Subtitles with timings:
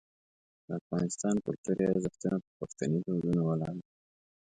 [0.65, 3.87] د افغانستان کلتوري ارزښتونه په پښتني دودونو ولاړ دي.